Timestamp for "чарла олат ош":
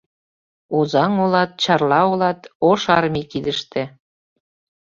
1.61-2.81